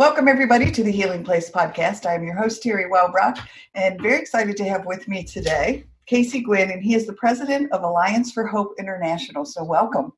[0.00, 2.06] Welcome, everybody, to the Healing Place podcast.
[2.06, 3.38] I'm your host, Terry Wellbrock,
[3.74, 7.70] and very excited to have with me today Casey Gwinn, and he is the president
[7.70, 9.44] of Alliance for Hope International.
[9.44, 10.14] So, welcome.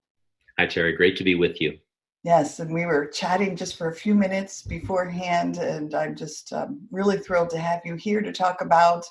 [0.57, 0.93] Hi, Terry.
[0.93, 1.79] Great to be with you.
[2.23, 6.87] Yes, and we were chatting just for a few minutes beforehand, and I'm just um,
[6.93, 9.05] really thrilled to have you here to talk about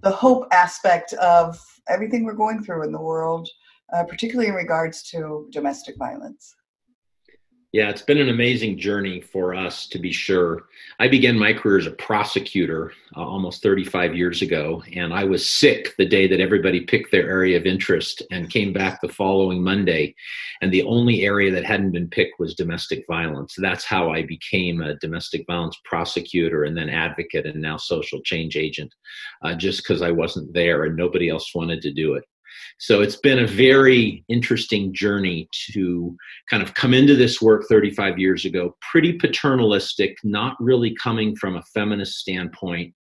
[0.00, 3.46] the hope aspect of everything we're going through in the world,
[3.92, 6.54] uh, particularly in regards to domestic violence.
[7.74, 10.68] Yeah, it's been an amazing journey for us to be sure.
[11.00, 15.48] I began my career as a prosecutor uh, almost 35 years ago, and I was
[15.48, 19.60] sick the day that everybody picked their area of interest and came back the following
[19.60, 20.14] Monday.
[20.62, 23.56] And the only area that hadn't been picked was domestic violence.
[23.58, 28.56] That's how I became a domestic violence prosecutor and then advocate and now social change
[28.56, 28.94] agent,
[29.42, 32.22] uh, just because I wasn't there and nobody else wanted to do it.
[32.78, 36.16] So it's been a very interesting journey to
[36.50, 41.56] kind of come into this work 35 years ago, pretty paternalistic, not really coming from
[41.56, 42.94] a feminist standpoint,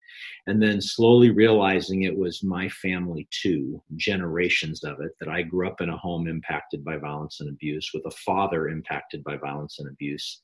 [0.47, 5.67] and then slowly realizing it was my family too, generations of it, that I grew
[5.67, 9.79] up in a home impacted by violence and abuse with a father impacted by violence
[9.79, 10.41] and abuse.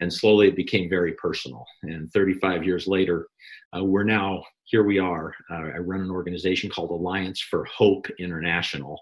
[0.00, 1.64] And slowly it became very personal.
[1.82, 3.26] And 35 years later,
[3.76, 5.34] uh, we're now here we are.
[5.50, 9.00] Uh, I run an organization called Alliance for Hope International.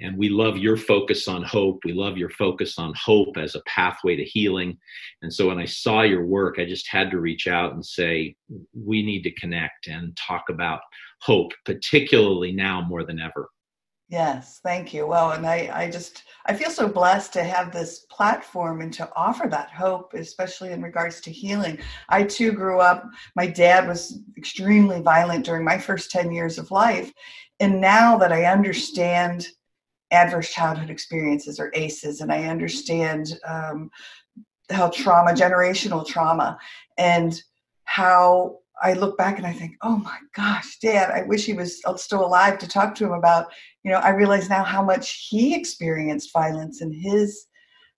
[0.00, 1.80] And we love your focus on hope.
[1.84, 4.78] We love your focus on hope as a pathway to healing.
[5.20, 8.34] And so when I saw your work, I just had to reach out and say,
[8.74, 10.80] we need to connect and talk about
[11.20, 13.48] hope, particularly now more than ever.
[14.08, 15.06] Yes, thank you.
[15.06, 19.10] Well, and I, I just, I feel so blessed to have this platform and to
[19.16, 21.78] offer that hope, especially in regards to healing.
[22.10, 26.70] I too grew up, my dad was extremely violent during my first 10 years of
[26.70, 27.10] life.
[27.58, 29.48] And now that I understand
[30.10, 33.90] adverse childhood experiences or ACEs, and I understand um,
[34.70, 36.58] how trauma, generational trauma,
[36.98, 37.40] and
[37.84, 41.82] how I look back and I think, oh my gosh, dad, I wish he was
[41.96, 43.52] still alive to talk to him about,
[43.84, 47.46] you know, I realize now how much he experienced violence in his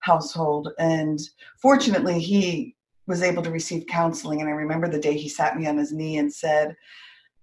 [0.00, 0.70] household.
[0.78, 1.18] And
[1.62, 2.74] fortunately, he
[3.06, 4.40] was able to receive counseling.
[4.40, 6.74] And I remember the day he sat me on his knee and said,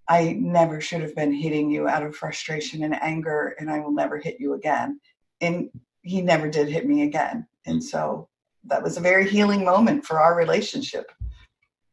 [0.08, 3.94] I never should have been hitting you out of frustration and anger, and I will
[3.94, 5.00] never hit you again.
[5.40, 5.70] And
[6.02, 7.48] he never did hit me again.
[7.66, 8.28] And so
[8.66, 11.12] that was a very healing moment for our relationship.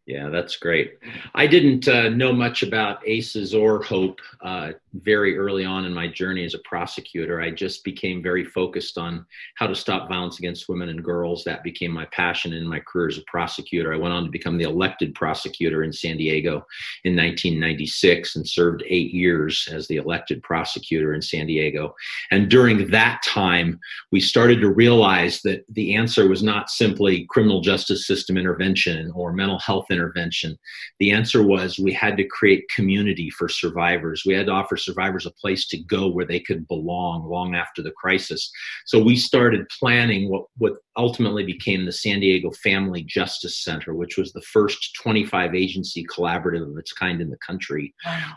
[0.08, 0.98] Yeah, that's great.
[1.34, 6.08] I didn't uh, know much about ACEs or HOPE uh, very early on in my
[6.08, 7.40] journey as a prosecutor.
[7.40, 9.26] I just became very focused on
[9.56, 11.44] how to stop violence against women and girls.
[11.44, 13.92] That became my passion in my career as a prosecutor.
[13.92, 16.66] I went on to become the elected prosecutor in San Diego
[17.04, 21.94] in 1996 and served eight years as the elected prosecutor in San Diego.
[22.30, 23.78] And during that time,
[24.10, 29.32] we started to realize that the answer was not simply criminal justice system intervention or
[29.32, 30.58] mental health intervention.
[30.98, 34.22] The answer was we had to create community for survivors.
[34.24, 37.82] We had to offer survivors a place to go where they could belong long after
[37.82, 38.50] the crisis.
[38.86, 44.16] So we started planning what, what ultimately became the San Diego Family Justice Center, which
[44.16, 47.94] was the first 25 agency collaborative of its kind in the country,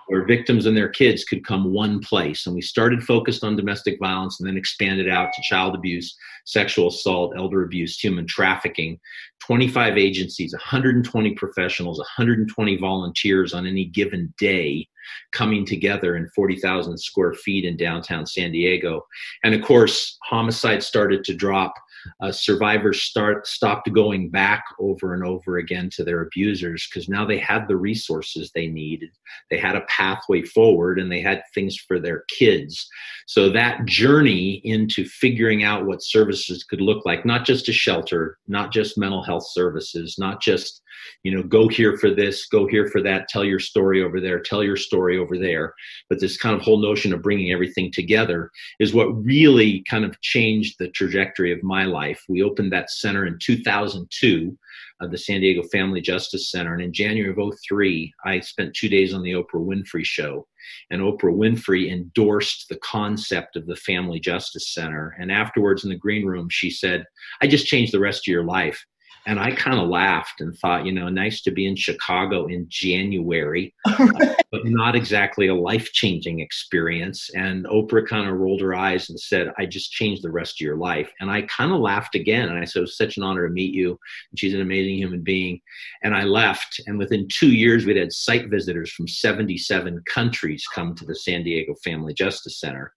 [0.07, 2.45] where victims and their kids could come one place.
[2.45, 6.15] And we started focused on domestic violence and then expanded out to child abuse,
[6.45, 9.00] sexual assault, elder abuse, human trafficking.
[9.39, 14.88] 25 agencies, 120 professionals, 120 volunteers on any given day
[15.31, 19.06] coming together in 40,000 square feet in downtown San Diego.
[19.44, 21.74] And of course, homicides started to drop
[22.21, 27.25] uh, survivors start stopped going back over and over again to their abusers because now
[27.25, 29.09] they had the resources they needed.
[29.50, 32.88] They had a pathway forward and they had things for their kids.
[33.27, 38.38] So that journey into figuring out what services could look like not just a shelter
[38.47, 40.81] not just mental health services not just
[41.24, 44.39] you know go here for this go here for that tell your story over there
[44.39, 45.74] tell your story over there
[46.09, 50.19] but this kind of whole notion of bringing everything together is what really kind of
[50.21, 52.24] changed the trajectory of my life.
[52.28, 54.58] We opened that center in 2002
[55.02, 56.74] uh, the san diego family justice center.
[56.74, 60.48] And in january of 03 i spent two days on the oprah winfrey show.
[60.90, 65.16] And oprah winfrey endorsed the concept of the family justice center.
[65.20, 67.06] And afterwards in the green room she said
[67.42, 68.84] i just changed the rest of your life
[69.27, 72.65] and I kind of laughed and thought, you know, nice to be in Chicago in
[72.69, 77.29] January, but not exactly a life changing experience.
[77.35, 80.65] And Oprah kind of rolled her eyes and said, I just changed the rest of
[80.65, 81.12] your life.
[81.19, 82.50] And I kind of laughed again.
[82.50, 83.91] And I said, it was such an honor to meet you.
[84.31, 85.62] And she's an amazing human being.
[86.03, 86.81] And I left.
[86.88, 91.44] And within two years, we'd had site visitors from 77 countries come to the San
[91.44, 92.94] Diego Family Justice Center.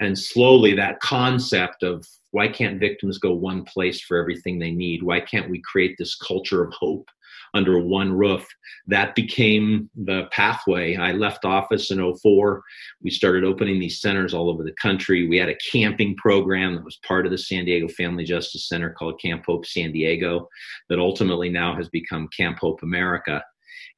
[0.00, 5.02] And slowly, that concept of why can't victims go one place for everything they need?
[5.02, 7.08] Why can't we create this culture of hope
[7.54, 8.46] under one roof?
[8.86, 10.96] That became the pathway.
[10.96, 12.62] I left office in 04.
[13.02, 15.26] We started opening these centers all over the country.
[15.28, 18.90] We had a camping program that was part of the San Diego Family Justice Center
[18.90, 20.48] called Camp Hope San Diego,
[20.88, 23.42] that ultimately now has become Camp Hope America.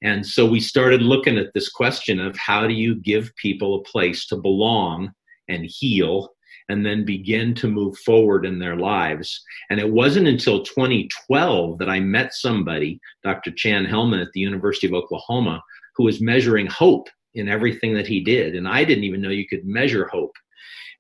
[0.03, 3.83] And so we started looking at this question of how do you give people a
[3.83, 5.11] place to belong
[5.49, 6.35] and heal
[6.69, 9.43] and then begin to move forward in their lives.
[9.71, 13.51] And it wasn't until 2012 that I met somebody, Dr.
[13.53, 15.63] Chan Hellman at the University of Oklahoma,
[15.97, 18.55] who was measuring hope in everything that he did.
[18.55, 20.33] And I didn't even know you could measure hope.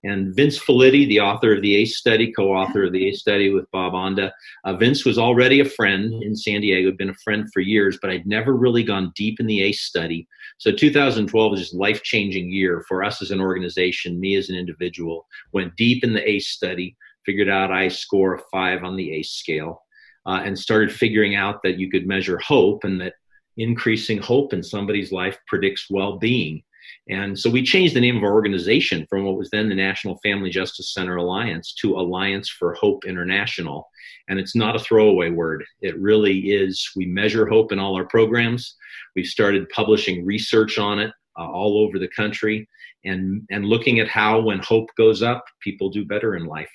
[0.04, 3.50] And Vince Felitti, the author of the ACE study, co author of the ACE study
[3.50, 4.32] with Bob Anda,
[4.64, 7.98] uh, Vince was already a friend in San Diego, had been a friend for years,
[8.00, 10.28] but I'd never really gone deep in the ACE study.
[10.58, 14.56] So 2012 was just life changing year for us as an organization, me as an
[14.56, 15.26] individual.
[15.52, 16.96] Went deep in the ACE study,
[17.26, 19.82] figured out I score a five on the ACE scale,
[20.26, 23.14] uh, and started figuring out that you could measure hope and that
[23.56, 26.62] increasing hope in somebody's life predicts well being.
[27.10, 30.18] And so we changed the name of our organization from what was then the National
[30.22, 33.88] Family Justice Center Alliance to Alliance for Hope International.
[34.28, 35.64] And it's not a throwaway word.
[35.80, 36.90] It really is.
[36.94, 38.76] We measure hope in all our programs.
[39.16, 42.68] We've started publishing research on it uh, all over the country
[43.04, 46.70] and, and looking at how when hope goes up, people do better in life.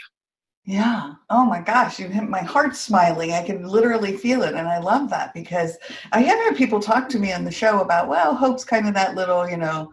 [0.65, 1.15] Yeah.
[1.29, 3.33] Oh my gosh, you hit my heart smiling.
[3.33, 4.55] I can literally feel it.
[4.55, 5.77] And I love that because
[6.13, 8.93] I have had people talk to me on the show about, well, hope's kind of
[8.93, 9.91] that little, you know,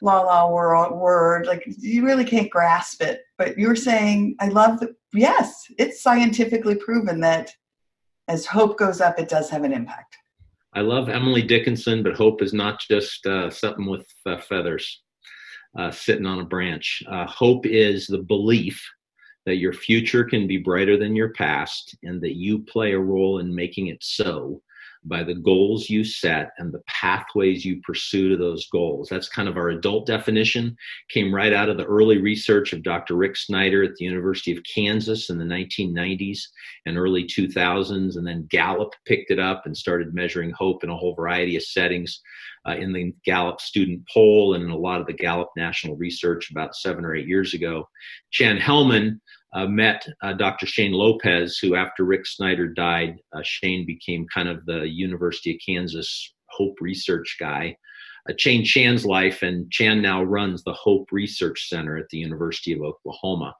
[0.00, 1.46] la la word.
[1.46, 3.22] Like you really can't grasp it.
[3.38, 4.90] But you're saying, I love that.
[5.12, 7.50] Yes, it's scientifically proven that
[8.28, 10.16] as hope goes up, it does have an impact.
[10.72, 15.02] I love Emily Dickinson, but hope is not just uh, something with uh, feathers
[15.78, 17.02] uh, sitting on a branch.
[17.08, 18.84] Uh, hope is the belief
[19.46, 23.38] that your future can be brighter than your past and that you play a role
[23.38, 24.60] in making it so
[25.04, 29.08] by the goals you set and the pathways you pursue to those goals.
[29.08, 30.76] That's kind of our adult definition.
[31.10, 33.14] Came right out of the early research of Dr.
[33.14, 36.40] Rick Snyder at the University of Kansas in the 1990s
[36.86, 38.16] and early 2000s.
[38.16, 41.62] And then Gallup picked it up and started measuring hope in a whole variety of
[41.62, 42.20] settings
[42.66, 46.50] uh, in the Gallup student poll and in a lot of the Gallup national research
[46.50, 47.88] about seven or eight years ago.
[48.30, 49.20] Chan Hellman
[49.54, 50.66] uh, met uh, Dr.
[50.66, 55.60] Shane Lopez, who after Rick Snyder died, uh, Shane became kind of the University of
[55.64, 57.76] Kansas Hope Research guy.
[58.28, 62.72] Uh, changed Chan's life, and Chan now runs the Hope Research Center at the University
[62.72, 63.54] of Oklahoma.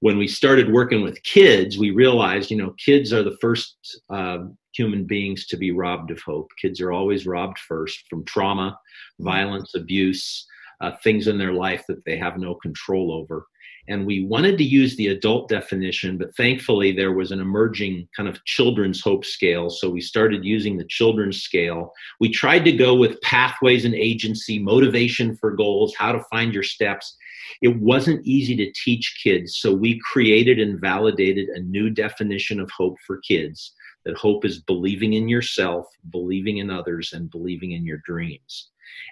[0.00, 3.76] When we started working with kids, we realized, you know, kids are the first
[4.10, 4.38] uh,
[4.72, 6.48] human beings to be robbed of hope.
[6.60, 8.78] Kids are always robbed first from trauma,
[9.20, 10.46] violence, abuse,
[10.80, 13.46] uh, things in their life that they have no control over
[13.88, 18.28] and we wanted to use the adult definition, but thankfully there was an emerging kind
[18.28, 19.70] of children's hope scale.
[19.70, 21.92] So we started using the children's scale.
[22.20, 26.62] We tried to go with pathways and agency, motivation for goals, how to find your
[26.62, 27.16] steps.
[27.62, 32.70] It wasn't easy to teach kids, so we created and validated a new definition of
[32.70, 37.86] hope for kids that hope is believing in yourself, believing in others, and believing in
[37.86, 38.68] your dreams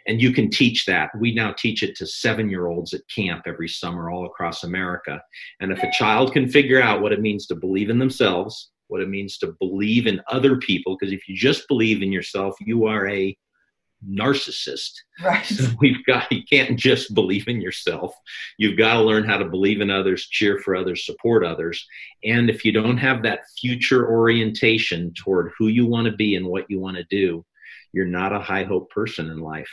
[0.07, 3.43] and you can teach that we now teach it to seven year olds at camp
[3.47, 5.21] every summer all across america
[5.61, 9.01] and if a child can figure out what it means to believe in themselves what
[9.01, 12.87] it means to believe in other people because if you just believe in yourself you
[12.87, 13.37] are a
[14.09, 14.93] narcissist.
[15.23, 15.45] Right.
[15.45, 18.15] So we've got you can't just believe in yourself.
[18.59, 21.87] You've got to learn how to believe in others, cheer for others, support others.
[22.25, 26.47] And if you don't have that future orientation toward who you want to be and
[26.47, 27.45] what you want to do,
[27.93, 29.71] you're not a high hope person in life.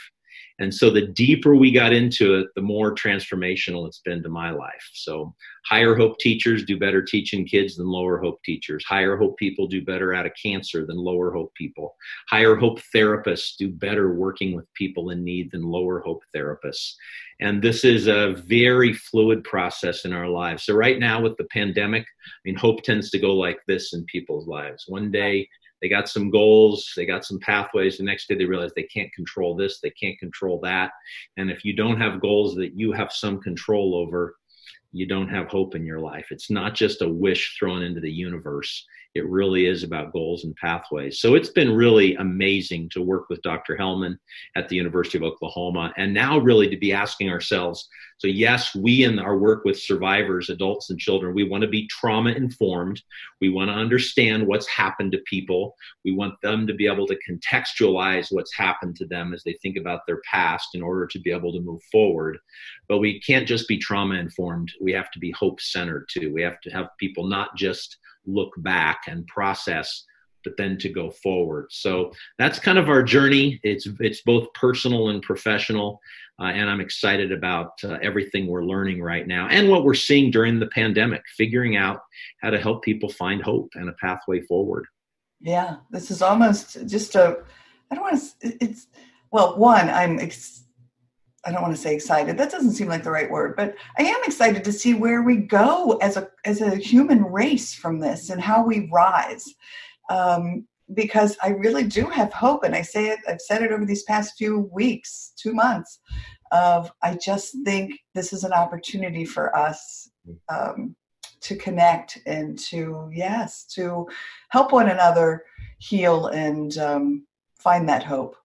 [0.60, 4.50] And so the deeper we got into it, the more transformational it's been to my
[4.50, 4.88] life.
[4.92, 5.34] So
[5.66, 8.84] higher hope teachers do better teaching kids than lower hope teachers.
[8.84, 11.96] Higher hope people do better out of cancer than lower hope people.
[12.30, 16.94] Higher hope therapists do better working with people in need than lower hope therapists.
[17.40, 20.64] And this is a very fluid process in our lives.
[20.64, 24.04] So right now with the pandemic, I mean, hope tends to go like this in
[24.04, 24.84] people's lives.
[24.86, 25.48] One day
[25.84, 27.98] they got some goals, they got some pathways.
[27.98, 30.92] The next day they realize they can't control this, they can't control that.
[31.36, 34.36] And if you don't have goals that you have some control over,
[34.92, 36.28] you don't have hope in your life.
[36.30, 38.86] It's not just a wish thrown into the universe.
[39.14, 41.20] It really is about goals and pathways.
[41.20, 43.76] So it's been really amazing to work with Dr.
[43.76, 44.16] Hellman
[44.56, 49.04] at the University of Oklahoma and now really to be asking ourselves so, yes, we
[49.04, 53.02] in our work with survivors, adults and children, we want to be trauma informed.
[53.40, 55.74] We want to understand what's happened to people.
[56.04, 59.76] We want them to be able to contextualize what's happened to them as they think
[59.76, 62.38] about their past in order to be able to move forward.
[62.88, 64.72] But we can't just be trauma informed.
[64.80, 66.32] We have to be hope centered too.
[66.32, 70.04] We have to have people not just look back and process
[70.44, 71.66] but then to go forward.
[71.70, 73.58] So that's kind of our journey.
[73.62, 76.00] It's it's both personal and professional,
[76.38, 80.30] uh, and I'm excited about uh, everything we're learning right now and what we're seeing
[80.30, 82.00] during the pandemic, figuring out
[82.42, 84.86] how to help people find hope and a pathway forward.
[85.40, 87.38] Yeah, this is almost just a.
[87.90, 88.64] I don't want to.
[88.64, 88.86] It's
[89.32, 90.20] well, one, I'm.
[90.20, 90.60] Ex-
[91.46, 92.38] I don't want to say excited.
[92.38, 95.36] That doesn't seem like the right word, but I am excited to see where we
[95.36, 99.44] go as a as a human race from this and how we rise
[100.10, 103.20] um, because I really do have hope, and I say it.
[103.28, 106.00] I've said it over these past few weeks, two months.
[106.52, 110.10] Of I just think this is an opportunity for us
[110.48, 110.94] um,
[111.40, 114.08] to connect and to yes to
[114.50, 115.44] help one another
[115.78, 117.26] heal and um,
[117.58, 118.36] find that hope.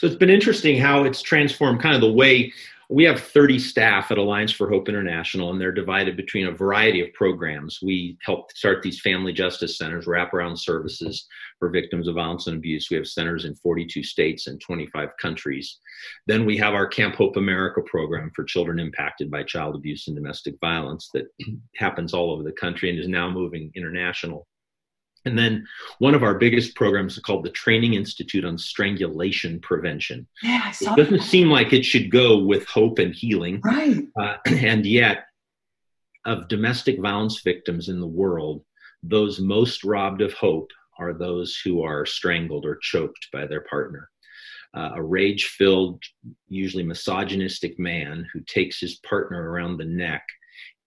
[0.00, 2.54] So it's been interesting how it's transformed kind of the way
[2.88, 7.02] we have 30 staff at Alliance for Hope International, and they're divided between a variety
[7.02, 7.80] of programs.
[7.82, 11.26] We help start these family justice centers, wraparound services
[11.58, 12.88] for victims of violence and abuse.
[12.90, 15.76] We have centers in 42 states and 25 countries.
[16.26, 20.16] Then we have our Camp Hope America program for children impacted by child abuse and
[20.16, 21.26] domestic violence that
[21.76, 24.46] happens all over the country and is now moving international.
[25.24, 25.66] And then
[25.98, 30.26] one of our biggest programs is called the Training Institute on Strangulation Prevention.
[30.42, 31.22] Yeah, I saw it doesn't that.
[31.22, 33.60] seem like it should go with hope and healing.
[33.62, 34.04] Right.
[34.18, 35.26] Uh, and yet,
[36.24, 38.64] of domestic violence victims in the world,
[39.02, 44.10] those most robbed of hope are those who are strangled or choked by their partner.
[44.74, 46.02] Uh, a rage filled,
[46.48, 50.22] usually misogynistic man who takes his partner around the neck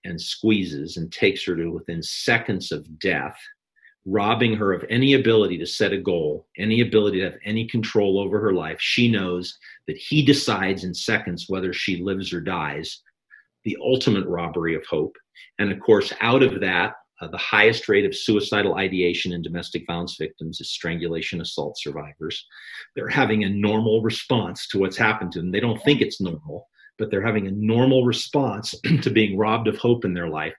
[0.06, 3.38] and squeezes and takes her to within seconds of death
[4.06, 8.20] robbing her of any ability to set a goal, any ability to have any control
[8.20, 8.78] over her life.
[8.80, 9.58] She knows
[9.88, 13.02] that he decides in seconds whether she lives or dies,
[13.64, 15.16] the ultimate robbery of hope.
[15.60, 19.86] And of course, out of that, uh, the highest rate of suicidal ideation in domestic
[19.88, 22.46] violence victims is strangulation assault survivors.
[22.96, 25.52] They're having a normal response to what's happened to them.
[25.52, 26.68] They don't think it's normal
[27.04, 30.54] but they're having a normal response to being robbed of hope in their life.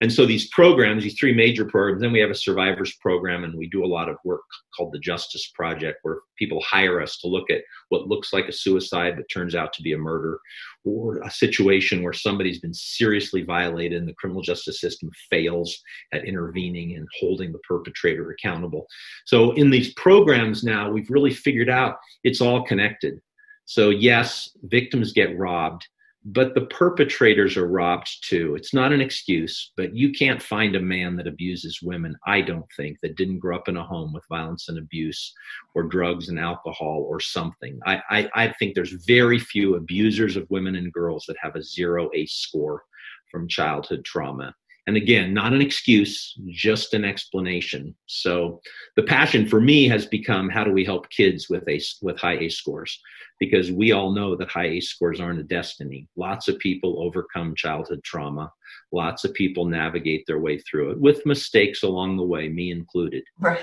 [0.00, 3.52] And so these programs, these three major programs, then we have a survivors program, and
[3.58, 4.44] we do a lot of work
[4.76, 8.52] called the Justice Project, where people hire us to look at what looks like a
[8.52, 10.38] suicide but turns out to be a murder,
[10.84, 16.26] or a situation where somebody's been seriously violated and the criminal justice system fails at
[16.26, 18.86] intervening and holding the perpetrator accountable.
[19.26, 23.20] So in these programs now, we've really figured out it's all connected
[23.68, 25.86] so, yes, victims get robbed,
[26.24, 28.54] but the perpetrators are robbed too.
[28.56, 32.64] It's not an excuse, but you can't find a man that abuses women, I don't
[32.78, 35.34] think, that didn't grow up in a home with violence and abuse
[35.74, 37.78] or drugs and alcohol or something.
[37.84, 41.62] I, I, I think there's very few abusers of women and girls that have a
[41.62, 42.84] zero ACE score
[43.30, 44.54] from childhood trauma.
[44.88, 47.94] And again, not an excuse, just an explanation.
[48.06, 48.62] So
[48.96, 52.38] the passion for me has become how do we help kids with a with high
[52.38, 52.98] ACE scores?
[53.38, 56.08] Because we all know that high ACE scores aren't a destiny.
[56.16, 58.50] Lots of people overcome childhood trauma.
[58.90, 63.24] Lots of people navigate their way through it with mistakes along the way, me included.
[63.38, 63.60] Right.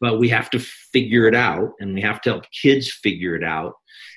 [0.00, 3.44] But we have to figure it out and we have to help kids figure it
[3.44, 3.74] out.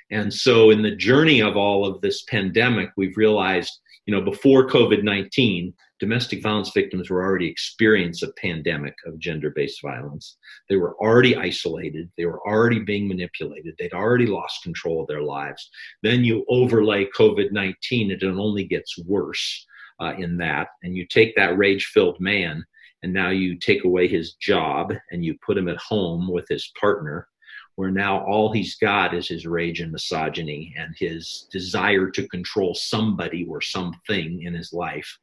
[0.09, 3.73] And so in the journey of all of this pandemic, we've realized
[4.05, 9.51] you know, before COVID 19, domestic violence victims were already experiencing a pandemic of gender
[9.55, 10.37] based violence.
[10.69, 12.11] They were already isolated.
[12.17, 13.75] They were already being manipulated.
[13.77, 15.69] They'd already lost control of their lives.
[16.03, 19.65] Then you overlay COVID 19, and it only gets worse
[19.99, 20.67] uh, in that.
[20.83, 22.63] And you take that rage filled man,
[23.01, 26.71] and now you take away his job and you put him at home with his
[26.79, 27.27] partner
[27.75, 32.73] where now all he's got is his rage and misogyny and his desire to control
[32.73, 35.17] somebody or something in his life.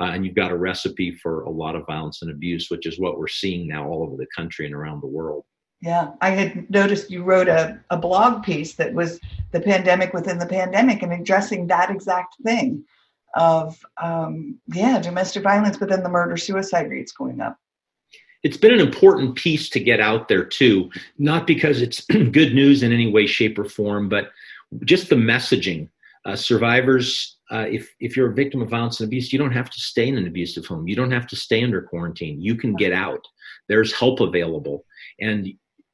[0.00, 2.98] Uh, and you've got a recipe for a lot of violence and abuse, which is
[2.98, 5.44] what we're seeing now all over the country and around the world.
[5.82, 9.18] Yeah, I had noticed you wrote a, a blog piece that was
[9.52, 12.84] the pandemic within the pandemic and addressing that exact thing
[13.34, 17.56] of, um, yeah, domestic violence, but then the murder suicide rates going up
[18.42, 22.82] it's been an important piece to get out there too not because it's good news
[22.82, 24.30] in any way shape or form but
[24.84, 25.88] just the messaging.
[26.26, 29.70] Uh, survivors uh, if if you're a victim of violence and abuse you don't have
[29.70, 30.86] to stay in an abusive home.
[30.86, 32.42] You don't have to stay under quarantine.
[32.42, 33.26] You can get out.
[33.68, 34.84] There's help available.
[35.18, 35.48] And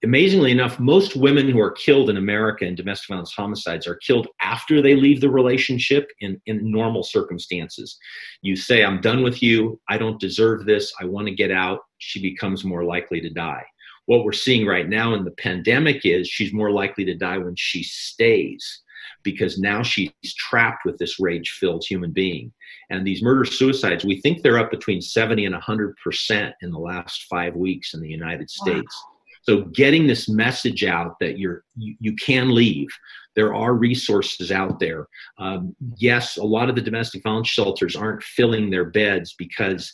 [0.06, 4.28] amazingly enough, most women who are killed in America in domestic violence homicides are killed
[4.40, 7.98] after they leave the relationship in, in normal circumstances.
[8.40, 9.80] You say, I'm done with you.
[9.88, 10.94] I don't deserve this.
[11.00, 11.80] I want to get out.
[11.98, 13.64] She becomes more likely to die.
[14.06, 17.56] What we're seeing right now in the pandemic is she's more likely to die when
[17.56, 18.82] she stays
[19.24, 22.52] because now she's trapped with this rage filled human being.
[22.90, 27.24] And these murder suicides, we think they're up between 70 and 100% in the last
[27.24, 29.04] five weeks in the United States.
[29.48, 32.88] So getting this message out that you're you, you can leave.
[33.36, 35.06] There are resources out there.
[35.38, 39.92] Um, yes, a lot of the domestic violence shelters aren't filling their beds because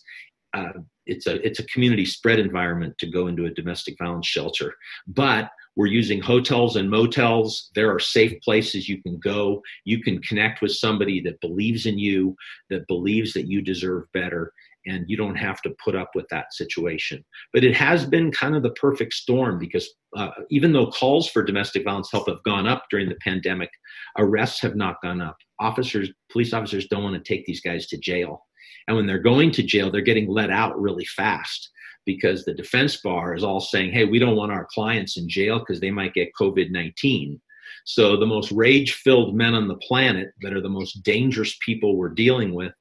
[0.54, 0.72] uh,
[1.06, 4.74] it's a it's a community spread environment to go into a domestic violence shelter.
[5.06, 7.70] But we're using hotels and motels.
[7.74, 9.62] There are safe places you can go.
[9.84, 12.36] You can connect with somebody that believes in you,
[12.68, 14.52] that believes that you deserve better,
[14.86, 17.24] and you don't have to put up with that situation.
[17.52, 21.42] But it has been kind of the perfect storm because uh, even though calls for
[21.42, 23.70] domestic violence help have gone up during the pandemic,
[24.18, 25.36] arrests have not gone up.
[25.60, 28.44] Officers, police officers don't want to take these guys to jail.
[28.88, 31.70] And when they're going to jail, they're getting let out really fast
[32.04, 35.60] because the defense bar is all saying, hey, we don't want our clients in jail
[35.60, 37.40] because they might get COVID 19.
[37.84, 41.96] So the most rage filled men on the planet that are the most dangerous people
[41.96, 42.72] we're dealing with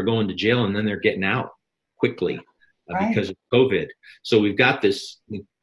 [0.00, 1.50] are going to jail and then they're getting out
[1.98, 2.38] quickly
[2.90, 3.14] uh, right.
[3.14, 3.88] because of COVID.
[4.22, 5.20] So we've got this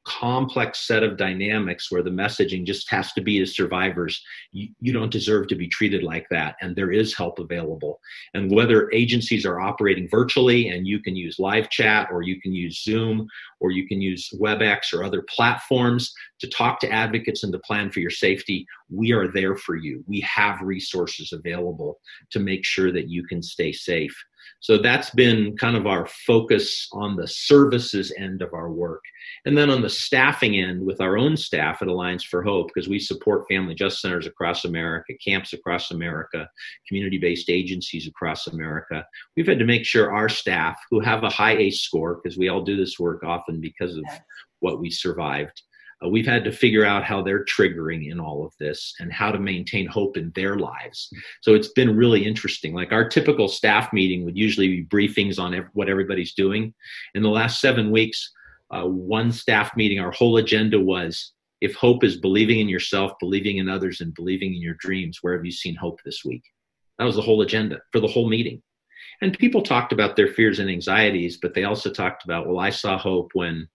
[0.08, 4.24] complex set of dynamics where the messaging just has to be to survivors.
[4.54, 8.00] You, you, don't deserve to be treated like that and there is help available.
[8.34, 12.54] And whether agencies are operating virtually and you can use live chat or you can
[12.54, 13.28] use zoom
[13.60, 17.92] or you can use webex or other platforms to talk to advocates and to plan
[17.92, 20.04] for your safety we are there for you.
[20.08, 22.00] We have resources available
[22.32, 24.16] to make sure that you can stay safe
[24.60, 29.04] so that's been kind of our focus on the services end of our work.
[29.46, 32.90] And then on the staffing end, with our own staff at Alliance for Hope, because
[32.90, 36.50] we support family justice centers across America, camps across America,
[36.88, 39.06] community based agencies across America,
[39.36, 42.50] we've had to make sure our staff, who have a high ACE score, because we
[42.50, 44.04] all do this work often because of
[44.60, 45.62] what we survived,
[46.04, 49.32] uh, we've had to figure out how they're triggering in all of this and how
[49.32, 51.10] to maintain hope in their lives.
[51.42, 52.74] So it's been really interesting.
[52.74, 56.74] Like our typical staff meeting would usually be briefings on ev- what everybody's doing.
[57.16, 58.32] In the last seven weeks,
[58.70, 63.58] uh, one staff meeting, our whole agenda was if hope is believing in yourself, believing
[63.58, 66.44] in others, and believing in your dreams, where have you seen hope this week?
[67.00, 68.62] That was the whole agenda for the whole meeting.
[69.22, 72.70] And people talked about their fears and anxieties, but they also talked about, well, I
[72.70, 73.68] saw hope when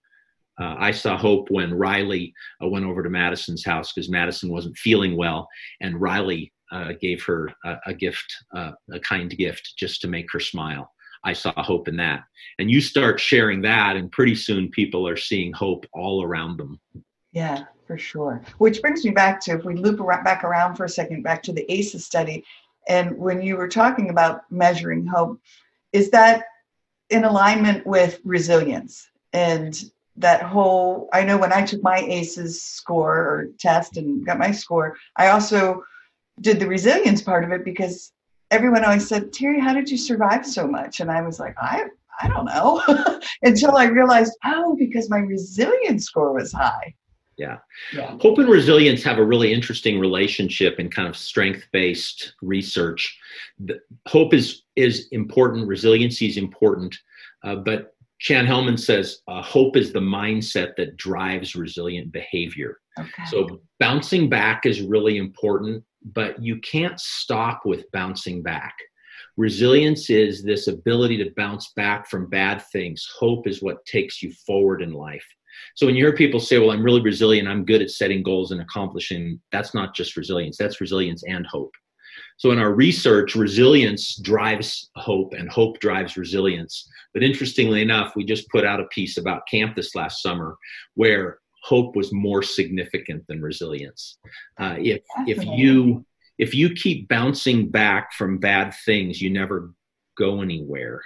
[0.63, 4.77] uh, I saw hope when Riley uh, went over to Madison's house because Madison wasn't
[4.79, 5.49] feeling well,
[5.81, 10.27] and Riley uh, gave her a, a gift, uh, a kind gift, just to make
[10.33, 10.93] her smile.
[11.25, 12.23] I saw hope in that.
[12.59, 16.81] And you start sharing that, and pretty soon people are seeing hope all around them.
[17.33, 18.43] Yeah, for sure.
[18.59, 21.43] Which brings me back to if we loop around, back around for a second, back
[21.45, 22.45] to the ACEs study.
[22.89, 25.41] And when you were talking about measuring hope,
[25.93, 26.45] is that
[27.11, 29.09] in alignment with resilience?
[29.33, 34.39] And that whole i know when i took my aces score or test and got
[34.39, 35.83] my score i also
[36.41, 38.13] did the resilience part of it because
[38.51, 41.85] everyone always said terry how did you survive so much and i was like i
[42.21, 42.83] i don't know
[43.43, 46.95] until i realized oh because my resilience score was high
[47.39, 47.59] yeah.
[47.93, 48.17] yeah.
[48.21, 53.19] Hope and resilience have a really interesting relationship in kind of strength-based research.
[53.59, 56.97] The, hope is is important, resiliency is important,
[57.43, 62.79] uh, but Chan Hellman says uh, hope is the mindset that drives resilient behavior.
[62.97, 63.25] Okay.
[63.29, 68.77] So bouncing back is really important, but you can't stop with bouncing back.
[69.37, 73.05] Resilience is this ability to bounce back from bad things.
[73.19, 75.27] Hope is what takes you forward in life.
[75.75, 78.53] So when you hear people say, well, I'm really resilient, I'm good at setting goals
[78.53, 81.73] and accomplishing, that's not just resilience, that's resilience and hope.
[82.37, 86.89] So in our research, resilience drives hope and hope drives resilience.
[87.15, 90.57] But interestingly enough, we just put out a piece about camp this last summer
[90.95, 94.19] where hope was more significant than resilience.
[94.59, 96.05] Uh, if if you
[96.39, 99.73] if you keep bouncing back from bad things, you never
[100.19, 101.01] go anywhere,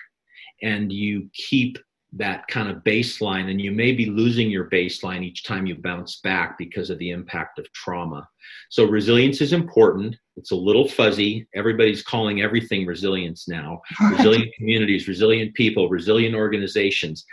[0.62, 1.79] and you keep
[2.12, 6.20] that kind of baseline and you may be losing your baseline each time you bounce
[6.20, 8.26] back because of the impact of trauma
[8.70, 15.09] so resilience is important it's a little fuzzy everybody's calling everything resilience now resilient communities
[15.09, 17.25] resilient people resilient organizations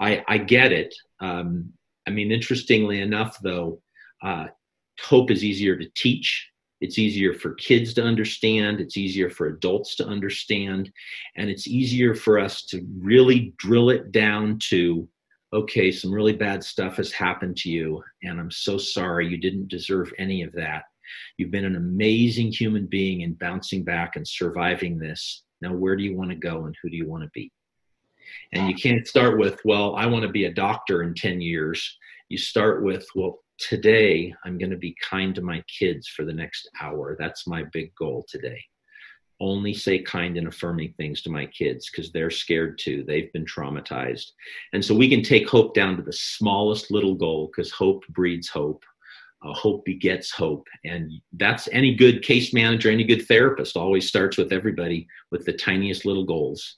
[0.00, 1.72] i i get it um,
[2.06, 3.80] i mean interestingly enough though
[4.22, 4.46] uh,
[5.00, 8.80] hope is easier to teach it's easier for kids to understand.
[8.80, 10.92] It's easier for adults to understand.
[11.36, 15.08] And it's easier for us to really drill it down to
[15.52, 18.02] okay, some really bad stuff has happened to you.
[18.22, 19.28] And I'm so sorry.
[19.28, 20.82] You didn't deserve any of that.
[21.36, 25.42] You've been an amazing human being in bouncing back and surviving this.
[25.60, 27.50] Now, where do you want to go and who do you want to be?
[28.52, 31.96] And you can't start with, well, I want to be a doctor in 10 years.
[32.28, 36.32] You start with, well, today I'm going to be kind to my kids for the
[36.32, 37.16] next hour.
[37.18, 38.62] That's my big goal today.
[39.38, 43.04] Only say kind and affirming things to my kids because they're scared too.
[43.06, 44.30] They've been traumatized.
[44.72, 48.48] And so we can take hope down to the smallest little goal because hope breeds
[48.48, 48.82] hope.
[49.46, 50.66] Uh, hope begets hope.
[50.84, 55.52] And that's any good case manager, any good therapist always starts with everybody with the
[55.52, 56.76] tiniest little goals.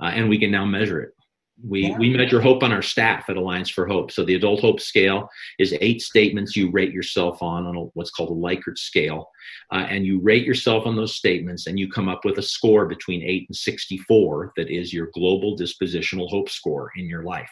[0.00, 1.14] Uh, and we can now measure it.
[1.62, 1.98] We, yeah.
[1.98, 4.12] we measure hope on our staff at Alliance for Hope.
[4.12, 8.12] So the adult hope scale is eight statements you rate yourself on on a, what's
[8.12, 9.28] called a Likert scale.
[9.72, 12.86] Uh, and you rate yourself on those statements and you come up with a score
[12.86, 17.50] between 8 and 64 that is your global dispositional hope score in your life.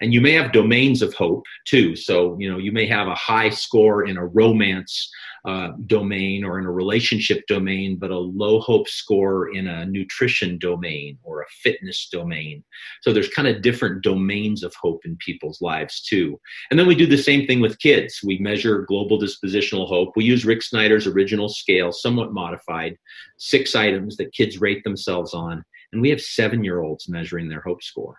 [0.00, 1.96] And you may have domains of hope too.
[1.96, 5.10] So, you know, you may have a high score in a romance
[5.46, 10.58] uh, domain or in a relationship domain, but a low hope score in a nutrition
[10.58, 12.64] domain or a fitness domain.
[13.02, 16.40] So there's kind of different domains of hope in people's lives too.
[16.70, 18.20] And then we do the same thing with kids.
[18.24, 20.14] We measure global dispositional hope.
[20.16, 22.96] We use Rick Snyder's original scale, somewhat modified,
[23.38, 25.64] six items that kids rate themselves on.
[25.92, 28.18] And we have seven year olds measuring their hope score.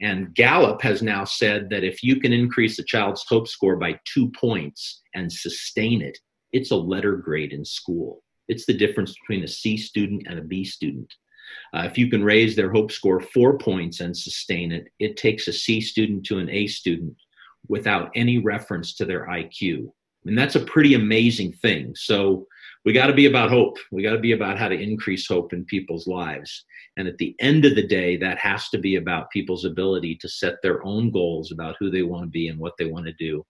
[0.00, 3.98] And Gallup has now said that if you can increase a child's hope score by
[4.04, 6.16] two points and sustain it,
[6.52, 8.22] it's a letter grade in school.
[8.46, 11.12] It's the difference between a C student and a B student.
[11.74, 15.48] Uh, if you can raise their hope score four points and sustain it, it takes
[15.48, 17.16] a C student to an A student
[17.68, 19.92] without any reference to their IQ.
[20.28, 21.94] And that's a pretty amazing thing.
[21.96, 22.46] So
[22.84, 23.78] we got to be about hope.
[23.90, 26.64] We got to be about how to increase hope in people's lives.
[26.96, 30.28] And at the end of the day, that has to be about people's ability to
[30.28, 33.12] set their own goals about who they want to be and what they want to
[33.14, 33.44] do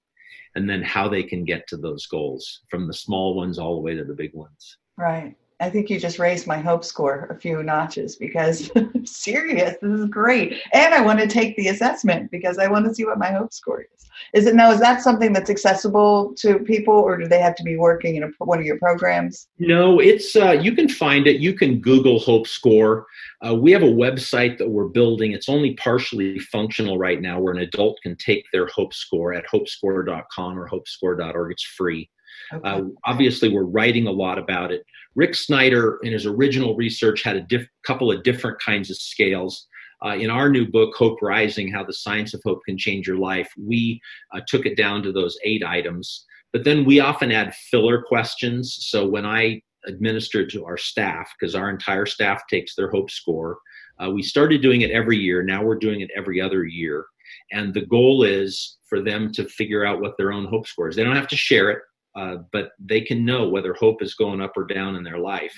[0.54, 3.80] and then how they can get to those goals from the small ones all the
[3.80, 4.78] way to the big ones.
[4.96, 5.36] Right.
[5.61, 8.71] I think you just raised my hope score a few notches because
[9.05, 10.55] serious, this is great.
[10.73, 13.53] And I want to take the assessment because I want to see what my hope
[13.53, 14.09] score is.
[14.35, 17.62] Is it now, is that something that's accessible to people or do they have to
[17.64, 19.49] be working in a, one of your programs?
[19.59, 21.40] No, it's, uh, you can find it.
[21.40, 23.07] You can Google hope score.
[23.44, 25.33] Uh, we have a website that we're building.
[25.33, 29.44] It's only partially functional right now where an adult can take their hope score at
[29.47, 31.53] hopescore.com or hopescore.org.
[31.53, 32.09] It's free.
[32.53, 32.68] Okay.
[32.68, 34.85] Uh, obviously, we're writing a lot about it.
[35.14, 39.66] Rick Snyder, in his original research, had a diff- couple of different kinds of scales.
[40.05, 43.18] Uh, in our new book, Hope Rising How the Science of Hope Can Change Your
[43.18, 44.01] Life, we
[44.33, 46.25] uh, took it down to those eight items.
[46.53, 48.77] But then we often add filler questions.
[48.81, 53.59] So when I administer to our staff, because our entire staff takes their hope score,
[54.03, 55.42] uh, we started doing it every year.
[55.42, 57.07] Now we're doing it every other year.
[57.53, 60.97] And the goal is for them to figure out what their own hope score is.
[60.97, 61.81] They don't have to share it.
[62.18, 65.54] Uh, but they can know whether hope is going up or down in their life.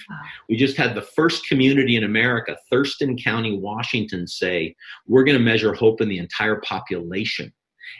[0.47, 5.43] We just had the first community in America, Thurston County, Washington, say, we're going to
[5.43, 7.51] measure hope in the entire population.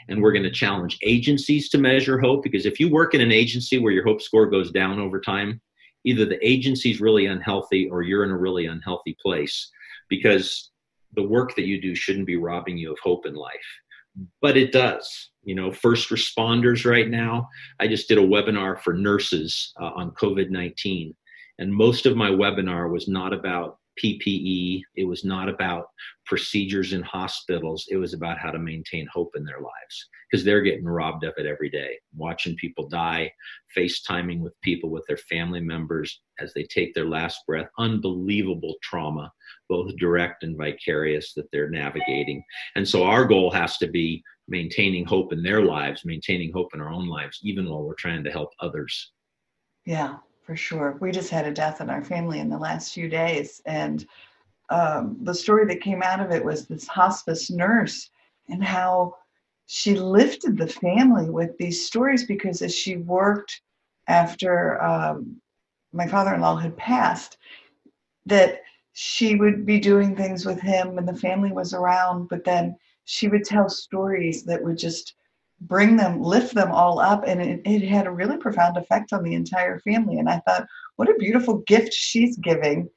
[0.09, 3.31] And we're going to challenge agencies to measure hope because if you work in an
[3.31, 5.59] agency where your hope score goes down over time,
[6.05, 9.71] either the agency's really unhealthy or you're in a really unhealthy place
[10.07, 10.69] because
[11.15, 13.79] the work that you do shouldn't be robbing you of hope in life.
[14.39, 17.47] But it does you know first responders right now
[17.79, 21.13] i just did a webinar for nurses uh, on covid-19
[21.59, 24.81] and most of my webinar was not about PPE.
[24.95, 25.87] It was not about
[26.25, 27.85] procedures in hospitals.
[27.89, 31.33] It was about how to maintain hope in their lives because they're getting robbed of
[31.37, 31.99] it every day.
[32.15, 33.31] Watching people die,
[33.77, 37.67] FaceTiming with people, with their family members as they take their last breath.
[37.77, 39.31] Unbelievable trauma,
[39.69, 42.43] both direct and vicarious, that they're navigating.
[42.75, 46.81] And so our goal has to be maintaining hope in their lives, maintaining hope in
[46.81, 49.11] our own lives, even while we're trying to help others.
[49.85, 50.97] Yeah, for sure.
[50.99, 53.61] We just had a death in our family in the last few days.
[53.65, 54.05] And
[54.69, 58.09] um, the story that came out of it was this hospice nurse
[58.49, 59.15] and how
[59.65, 63.61] she lifted the family with these stories because as she worked
[64.07, 65.41] after um,
[65.93, 67.37] my father-in-law had passed
[68.25, 68.61] that
[68.93, 73.27] she would be doing things with him and the family was around but then she
[73.27, 75.15] would tell stories that would just
[75.61, 77.23] bring them, lift them all up.
[77.25, 80.19] And it, it had a really profound effect on the entire family.
[80.19, 82.89] And I thought, what a beautiful gift she's giving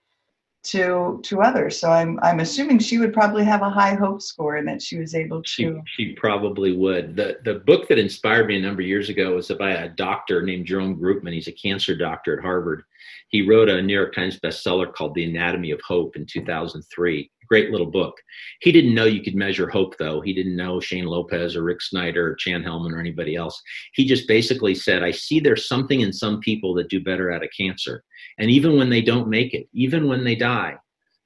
[0.64, 1.79] to to others.
[1.79, 4.99] So I'm I'm assuming she would probably have a high hope score and that she
[4.99, 7.17] was able to she, she probably would.
[7.17, 10.43] The the book that inspired me a number of years ago was by a doctor
[10.43, 11.35] named Jerome Groopman.
[11.35, 12.85] He's a cancer doctor at Harvard.
[13.29, 17.71] He wrote a New York Times bestseller called The Anatomy of Hope in 2003 great
[17.71, 18.14] little book.
[18.61, 20.21] He didn't know you could measure hope, though.
[20.21, 23.61] He didn't know Shane Lopez or Rick Snyder or Chan Hellman or anybody else.
[23.93, 27.45] He just basically said, I see there's something in some people that do better out
[27.45, 28.03] of cancer.
[28.38, 30.77] And even when they don't make it, even when they die,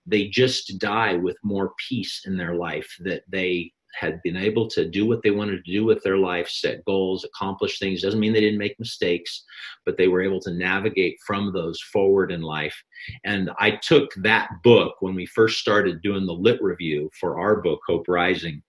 [0.06, 4.88] they just die with more peace in their life that they had been able to
[4.88, 8.02] do what they wanted to do with their life, set goals, accomplish things.
[8.02, 9.44] Doesn't mean they didn't make mistakes,
[9.84, 12.76] but they were able to navigate from those forward in life.
[13.24, 17.60] And I took that book when we first started doing the lit review for our
[17.60, 18.62] book, Hope Rising.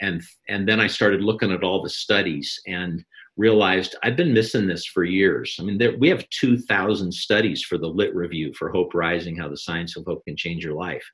[0.00, 3.04] And, and then I started looking at all the studies and
[3.36, 5.56] realized I've been missing this for years.
[5.58, 9.48] I mean, there, we have 2,000 studies for the Lit Review for Hope Rising, how
[9.48, 11.04] the science of hope can change your life.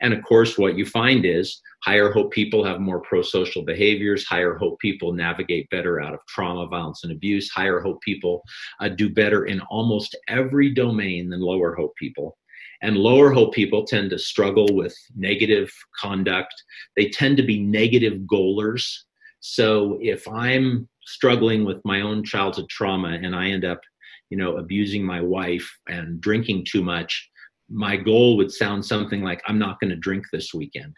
[0.00, 4.24] And of course, what you find is higher hope people have more pro social behaviors,
[4.24, 8.42] higher hope people navigate better out of trauma, violence, and abuse, higher hope people
[8.80, 12.38] uh, do better in almost every domain than lower hope people.
[12.82, 16.54] And lower hope people tend to struggle with negative conduct.
[16.96, 18.84] They tend to be negative goalers.
[19.40, 23.80] So if I'm struggling with my own childhood trauma and I end up,
[24.30, 27.30] you know, abusing my wife and drinking too much,
[27.68, 30.94] my goal would sound something like, I'm not going to drink this weekend.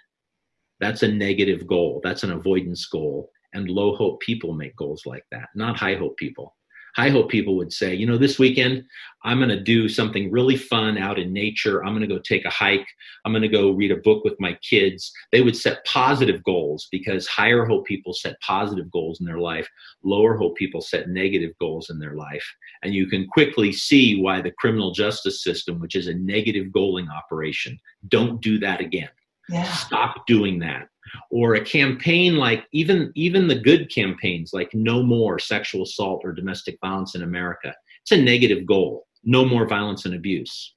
[0.80, 2.00] That's a negative goal.
[2.02, 3.30] That's an avoidance goal.
[3.54, 6.54] And low hope people make goals like that, not high hope people
[6.98, 8.84] high hope people would say, you know, this weekend
[9.22, 11.84] I'm going to do something really fun out in nature.
[11.84, 12.86] I'm going to go take a hike.
[13.24, 15.12] I'm going to go read a book with my kids.
[15.30, 19.68] They would set positive goals because higher hope people set positive goals in their life.
[20.02, 22.44] Lower hope people set negative goals in their life.
[22.82, 27.08] And you can quickly see why the criminal justice system, which is a negative goaling
[27.10, 29.10] operation, don't do that again.
[29.48, 29.70] Yeah.
[29.72, 30.88] Stop doing that
[31.30, 36.32] or a campaign like even even the good campaigns like no more sexual assault or
[36.32, 37.74] domestic violence in america.
[38.02, 39.06] It's a negative goal.
[39.24, 40.74] No more violence and abuse.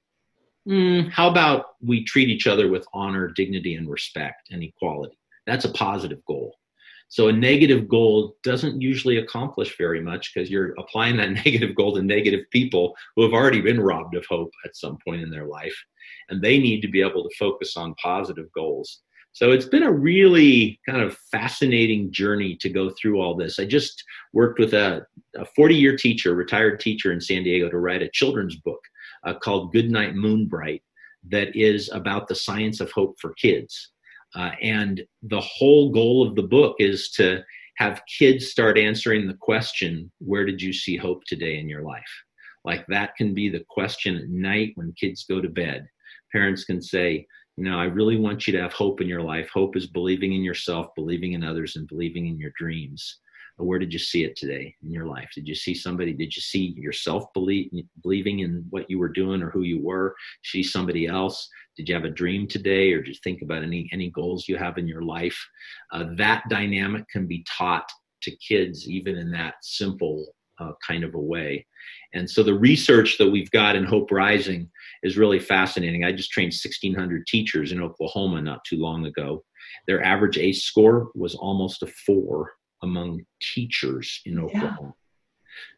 [0.68, 5.18] Mm, how about we treat each other with honor dignity and respect and equality?
[5.46, 6.54] That's a positive goal.
[7.08, 11.94] So a negative goal doesn't usually accomplish very much because you're applying that negative goal
[11.94, 15.46] to negative people who have already been robbed of hope at some point in their
[15.46, 15.76] life.
[16.30, 19.92] And they need to be able to focus on positive goals so it's been a
[19.92, 23.58] really kind of fascinating journey to go through all this.
[23.58, 25.06] I just worked with a
[25.56, 28.80] 40 year teacher, retired teacher in San Diego, to write a children's book
[29.24, 30.82] uh, called Goodnight Moonbright
[31.30, 33.92] that is about the science of hope for kids.
[34.34, 37.42] Uh, and the whole goal of the book is to
[37.76, 42.02] have kids start answering the question, Where did you see hope today in your life?
[42.64, 45.86] Like that can be the question at night when kids go to bed.
[46.32, 49.50] Parents can say, you know, I really want you to have hope in your life.
[49.52, 53.18] Hope is believing in yourself, believing in others, and believing in your dreams.
[53.58, 55.30] Where did you see it today in your life?
[55.34, 56.14] Did you see somebody?
[56.14, 57.70] Did you see yourself believe,
[58.02, 60.16] believing in what you were doing or who you were?
[60.42, 61.48] See somebody else?
[61.76, 64.56] Did you have a dream today, or did you think about any any goals you
[64.56, 65.38] have in your life?
[65.92, 67.88] Uh, that dynamic can be taught
[68.22, 71.66] to kids, even in that simple uh, kind of a way.
[72.14, 74.70] And so the research that we've got in Hope Rising
[75.02, 76.04] is really fascinating.
[76.04, 79.44] I just trained 1,600 teachers in Oklahoma not too long ago.
[79.86, 84.76] Their average ACE score was almost a four among teachers in Oklahoma.
[84.82, 84.90] Yeah.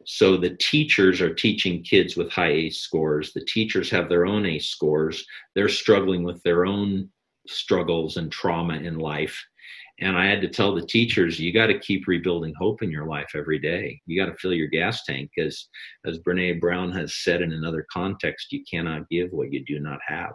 [0.04, 3.32] So the teachers are teaching kids with high ACE scores.
[3.32, 5.26] The teachers have their own ACE scores.
[5.54, 7.10] They're struggling with their own
[7.46, 9.44] struggles and trauma in life.
[10.00, 13.06] And I had to tell the teachers, you got to keep rebuilding hope in your
[13.06, 14.00] life every day.
[14.06, 15.68] You got to fill your gas tank because,
[16.04, 20.00] as Brene Brown has said in another context, you cannot give what you do not
[20.06, 20.34] have.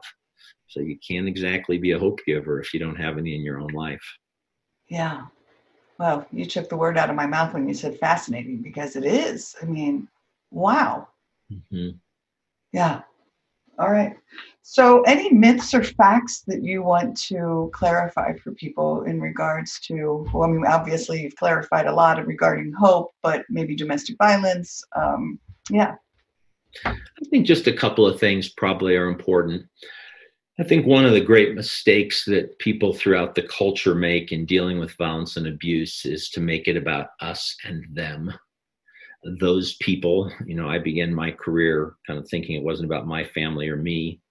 [0.67, 3.59] So you can't exactly be a hope giver if you don't have any in your
[3.59, 4.03] own life.
[4.87, 5.25] Yeah.
[5.97, 9.03] Well, you took the word out of my mouth when you said fascinating because it
[9.03, 9.55] is.
[9.61, 10.07] I mean,
[10.51, 11.09] wow.
[11.51, 11.97] Mm-hmm.
[12.71, 13.01] Yeah.
[13.79, 14.15] All right.
[14.61, 20.27] So, any myths or facts that you want to clarify for people in regards to,
[20.33, 24.83] well, I mean, obviously you've clarified a lot regarding hope, but maybe domestic violence.
[24.95, 25.39] Um,
[25.71, 25.95] yeah.
[26.85, 26.95] I
[27.31, 29.65] think just a couple of things probably are important.
[30.59, 34.77] I think one of the great mistakes that people throughout the culture make in dealing
[34.77, 38.33] with violence and abuse is to make it about us and them
[39.39, 40.31] those people.
[40.45, 43.77] You know, I began my career kind of thinking it wasn't about my family or
[43.77, 44.21] me.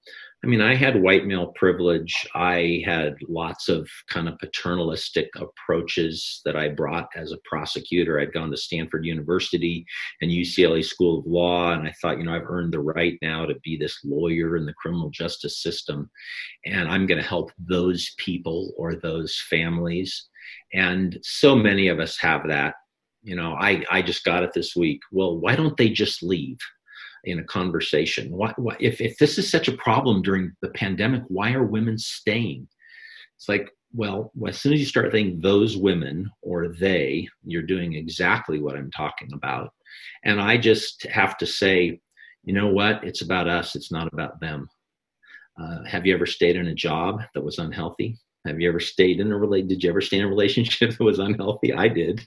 [0.44, 2.14] I mean, I had white male privilege.
[2.33, 8.20] I had lots of kind of paternalistic approaches that I brought as a prosecutor.
[8.20, 9.85] I'd gone to Stanford University
[10.20, 13.46] and UCLA School of Law, and I thought, you know, I've earned the right now
[13.46, 16.09] to be this lawyer in the criminal justice system,
[16.64, 20.29] and I'm going to help those people or those families.
[20.72, 22.77] And so many of us have that
[23.22, 25.00] you know i i just got it this week.
[25.12, 26.59] Well why don't they just leave
[27.24, 28.31] in a conversation?
[28.31, 31.98] Why, why if, if this is such a problem during the pandemic why are women
[31.98, 32.68] staying?
[33.37, 37.94] It's like well as soon as you start thinking those women or they you're doing
[37.94, 39.72] exactly what i'm talking about.
[40.24, 42.00] And i just have to say
[42.48, 43.04] you know what?
[43.04, 43.76] It's about us.
[43.76, 44.70] It's not about them.
[45.61, 48.16] Uh, have you ever stayed in a job that was unhealthy
[48.48, 49.68] have you ever stayed in a relate?
[49.68, 51.72] Did you ever stay in a relationship that was unhealthy?
[51.72, 52.26] I did.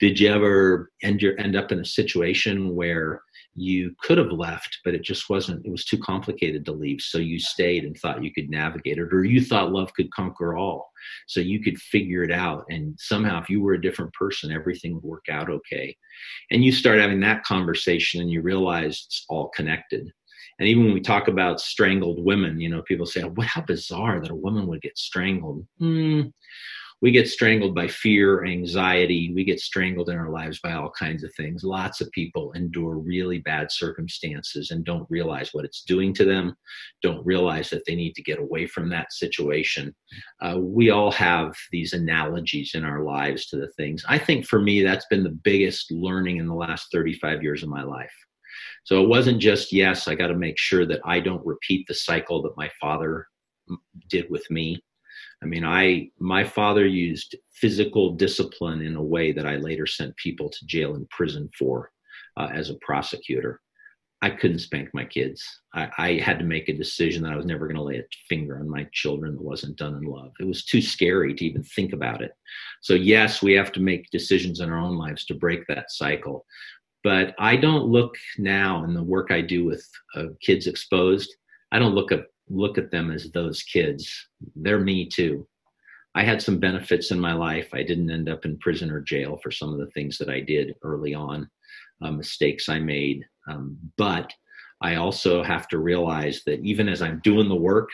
[0.00, 3.22] Did you ever end your end up in a situation where
[3.54, 5.64] you could have left, but it just wasn't?
[5.66, 9.12] It was too complicated to leave, so you stayed and thought you could navigate it,
[9.12, 10.90] or you thought love could conquer all,
[11.26, 12.64] so you could figure it out.
[12.70, 15.94] And somehow, if you were a different person, everything would work out okay.
[16.50, 20.10] And you start having that conversation, and you realize it's all connected
[20.62, 23.48] and even when we talk about strangled women, you know, people say, "What?
[23.48, 26.32] How bizarre that a woman would get strangled." Mm,
[27.00, 29.32] we get strangled by fear, anxiety.
[29.34, 31.64] We get strangled in our lives by all kinds of things.
[31.64, 36.54] Lots of people endure really bad circumstances and don't realize what it's doing to them,
[37.02, 39.92] don't realize that they need to get away from that situation.
[40.40, 44.04] Uh, we all have these analogies in our lives to the things.
[44.08, 47.68] I think for me, that's been the biggest learning in the last 35 years of
[47.68, 48.14] my life.
[48.84, 51.94] So it wasn't just, yes, I got to make sure that I don't repeat the
[51.94, 53.26] cycle that my father
[54.08, 54.82] did with me.
[55.42, 60.16] I mean, I my father used physical discipline in a way that I later sent
[60.16, 61.90] people to jail and prison for
[62.36, 63.60] uh, as a prosecutor.
[64.24, 65.44] I couldn't spank my kids.
[65.74, 68.04] I, I had to make a decision that I was never going to lay a
[68.28, 70.30] finger on my children that wasn't done in love.
[70.38, 72.30] It was too scary to even think about it.
[72.82, 76.46] So, yes, we have to make decisions in our own lives to break that cycle
[77.04, 81.34] but I don't look now in the work I do with uh, kids exposed.
[81.72, 84.12] I don't look at look at them as those kids.
[84.56, 85.46] They're me too.
[86.14, 87.68] I had some benefits in my life.
[87.72, 90.40] I didn't end up in prison or jail for some of the things that I
[90.40, 91.48] did early on,
[92.02, 93.24] uh, mistakes I made.
[93.48, 94.32] Um, but
[94.82, 97.88] I also have to realize that even as I'm doing the work,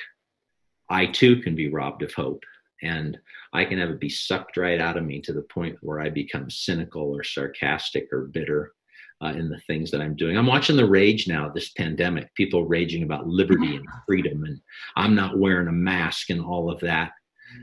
[0.90, 2.42] I too can be robbed of hope.
[2.82, 3.18] And
[3.52, 6.10] I can have it be sucked right out of me to the point where I
[6.10, 8.72] become cynical or sarcastic or bitter
[9.22, 10.36] uh, in the things that I'm doing.
[10.36, 14.60] I'm watching the rage now, this pandemic, people raging about liberty and freedom, and
[14.96, 17.12] I'm not wearing a mask and all of that.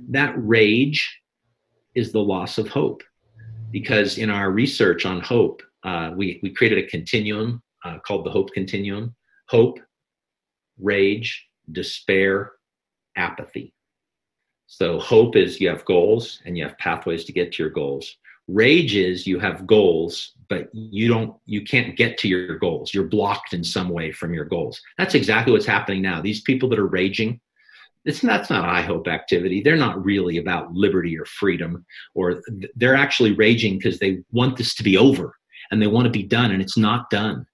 [0.10, 1.22] That rage
[1.94, 3.04] is the loss of hope.
[3.72, 8.32] Because in our research on hope, uh, we, we created a continuum uh, called the
[8.32, 9.15] Hope Continuum
[9.48, 9.80] hope,
[10.80, 12.54] rage, despair,
[13.15, 13.74] apathy.
[14.68, 18.18] So, hope is you have goals and you have pathways to get to your goals.
[18.48, 22.94] Rage is you have goals but you don't you can't get to your goals.
[22.94, 24.82] You're blocked in some way from your goals.
[24.98, 26.22] That's exactly what's happening now.
[26.22, 27.40] These people that are raging
[28.06, 29.62] it's that's not i hope activity.
[29.62, 32.42] They're not really about liberty or freedom or
[32.76, 35.36] they're actually raging because they want this to be over
[35.72, 37.46] and they want to be done and it's not done.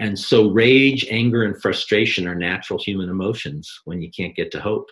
[0.00, 4.60] And so rage anger and frustration are natural human emotions when you can't get to
[4.60, 4.88] hope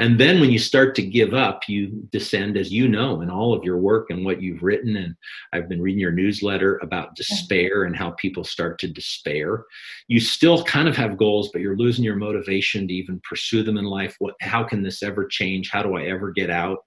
[0.00, 3.52] and then when you start to give up, you descend, as you know, in all
[3.52, 4.96] of your work and what you've written.
[4.96, 5.14] And
[5.52, 9.66] I've been reading your newsletter about despair and how people start to despair.
[10.08, 13.76] You still kind of have goals, but you're losing your motivation to even pursue them
[13.76, 14.16] in life.
[14.20, 15.68] What, how can this ever change?
[15.70, 16.78] How do I ever get out?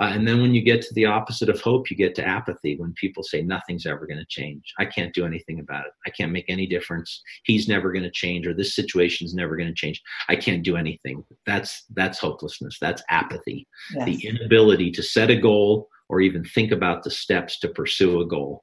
[0.00, 2.76] Uh, and then when you get to the opposite of hope, you get to apathy
[2.76, 4.72] when people say nothing's ever going to change.
[4.78, 5.92] I can't do anything about it.
[6.06, 7.22] I can't make any difference.
[7.44, 10.02] He's never going to change, or this situation's never going to change.
[10.28, 11.24] I can't do anything.
[11.46, 12.78] That's that's hopelessness.
[12.80, 13.66] That's apathy.
[13.94, 14.06] Yes.
[14.06, 18.26] The inability to set a goal or even think about the steps to pursue a
[18.26, 18.62] goal.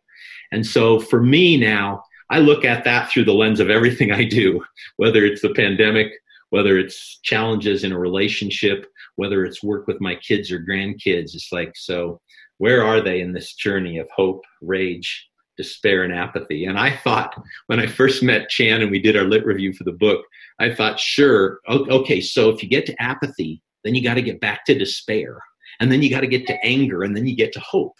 [0.51, 4.23] And so for me now, I look at that through the lens of everything I
[4.23, 4.63] do,
[4.97, 6.13] whether it's the pandemic,
[6.51, 8.85] whether it's challenges in a relationship,
[9.15, 11.33] whether it's work with my kids or grandkids.
[11.33, 12.21] It's like, so
[12.59, 15.27] where are they in this journey of hope, rage,
[15.57, 16.65] despair, and apathy?
[16.65, 17.33] And I thought
[17.67, 20.23] when I first met Chan and we did our lit review for the book,
[20.59, 24.39] I thought, sure, okay, so if you get to apathy, then you got to get
[24.39, 25.39] back to despair.
[25.79, 27.95] And then you got to get to anger, and then you get to hope.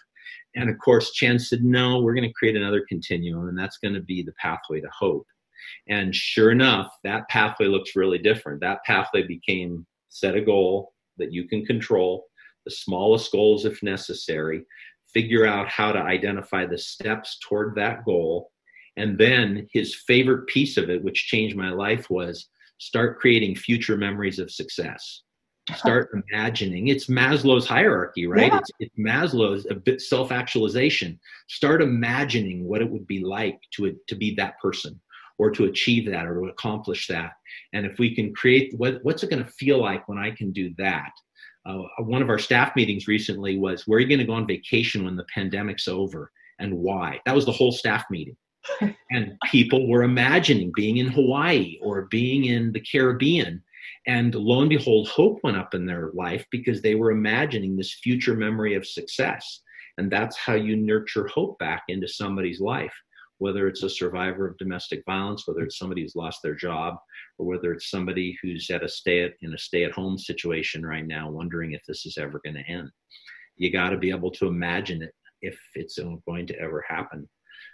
[0.54, 3.94] And of course, Chan said, no, we're going to create another continuum, and that's going
[3.94, 5.26] to be the pathway to hope.
[5.88, 8.60] And sure enough, that pathway looks really different.
[8.60, 12.26] That pathway became set a goal that you can control,
[12.64, 14.64] the smallest goals if necessary,
[15.12, 18.50] figure out how to identify the steps toward that goal.
[18.96, 22.48] And then his favorite piece of it, which changed my life, was
[22.78, 25.22] start creating future memories of success.
[25.76, 26.88] Start imagining.
[26.88, 28.52] It's Maslow's hierarchy, right?
[28.52, 28.58] Yeah.
[28.58, 31.20] It's, it's Maslow's a bit self-actualization.
[31.48, 35.00] Start imagining what it would be like to to be that person
[35.42, 37.32] or to achieve that or to accomplish that.
[37.72, 40.52] And if we can create what, what's it going to feel like when I can
[40.52, 41.10] do that?
[41.66, 44.46] Uh, one of our staff meetings recently was where are you going to go on
[44.46, 46.30] vacation when the pandemic's over
[46.60, 47.18] and why?
[47.26, 48.36] That was the whole staff meeting.
[49.10, 53.60] and people were imagining being in Hawaii or being in the Caribbean.
[54.06, 57.94] And lo and behold, hope went up in their life because they were imagining this
[57.94, 59.60] future memory of success.
[59.98, 62.94] And that's how you nurture hope back into somebody's life
[63.42, 66.94] whether it's a survivor of domestic violence, whether it's somebody who's lost their job,
[67.38, 70.86] or whether it's somebody who's at a stay at, in a stay at home situation
[70.86, 72.88] right now, wondering if this is ever going to end.
[73.56, 77.28] You got to be able to imagine it if it's going to ever happen.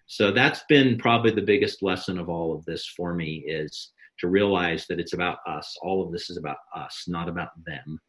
[0.06, 4.28] So that's been probably the biggest lesson of all of this for me is to
[4.28, 5.76] realize that it's about us.
[5.82, 8.00] All of this is about us, not about them.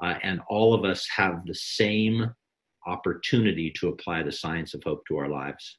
[0.00, 2.32] Uh, and all of us have the same
[2.86, 5.78] opportunity to apply the science of hope to our lives.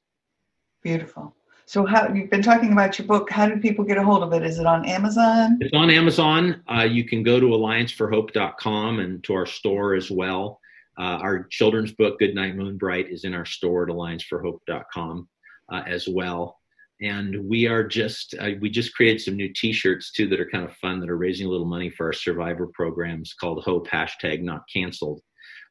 [0.82, 1.36] Beautiful.
[1.66, 3.30] So, how you've been talking about your book?
[3.30, 4.44] How do people get a hold of it?
[4.44, 5.60] Is it on Amazon?
[5.62, 6.64] It's on Amazon.
[6.68, 10.60] Uh, you can go to allianceforhope.com and to our store as well.
[11.00, 15.30] Uh, our children's book, Goodnight Moonbright, is in our store at allianceforhope.com
[15.72, 16.58] uh, as well.
[17.02, 20.66] And we are just uh, we just created some new T-shirts too that are kind
[20.66, 24.42] of fun that are raising a little money for our survivor programs called Hope hashtag
[24.42, 25.22] Not Canceled.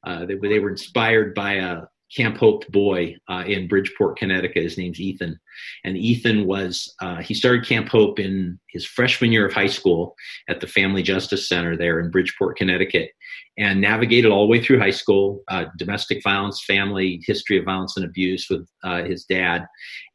[0.06, 1.82] Uh, they, they were inspired by a
[2.14, 4.62] Camp Hope boy uh, in Bridgeport, Connecticut.
[4.62, 5.38] His name's Ethan,
[5.84, 10.14] and Ethan was uh, he started Camp Hope in his freshman year of high school
[10.48, 13.10] at the Family Justice Center there in Bridgeport, Connecticut,
[13.58, 17.96] and navigated all the way through high school, uh, domestic violence, family history of violence
[17.96, 19.66] and abuse with uh, his dad,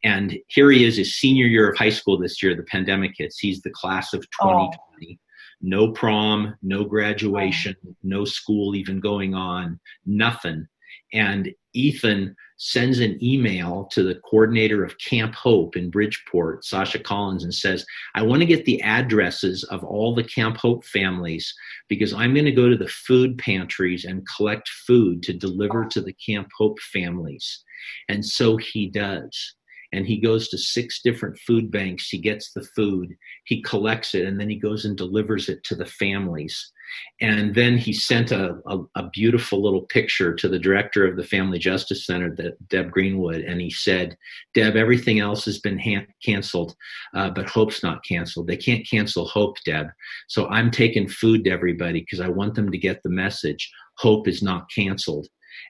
[0.04, 2.56] and here he is, his senior year of high school this year.
[2.56, 3.40] The pandemic hits.
[3.40, 4.78] He's the class of 2020.
[5.02, 5.24] Oh
[5.64, 10.68] no prom, no graduation, no school even going on, nothing.
[11.14, 17.44] And Ethan sends an email to the coordinator of Camp Hope in Bridgeport, Sasha Collins,
[17.44, 21.54] and says, I want to get the addresses of all the Camp Hope families
[21.90, 26.02] because I'm going to go to the food pantries and collect food to deliver to
[26.02, 27.64] the Camp Hope families.
[28.08, 29.56] And so he does
[29.94, 32.10] and he goes to six different food banks.
[32.10, 33.16] He gets the food,
[33.46, 36.72] he collects it, and then he goes and delivers it to the families.
[37.22, 41.24] And then he sent a, a, a beautiful little picture to the director of the
[41.24, 42.36] Family Justice Center,
[42.70, 44.18] Deb Greenwood, and he said,
[44.54, 46.76] Deb, everything else has been canceled,
[47.14, 48.48] uh, but Hope's not canceled.
[48.48, 49.88] They can't cancel Hope, Deb.
[50.28, 54.28] So I'm taking food to everybody because I want them to get the message Hope
[54.28, 55.28] is not canceled.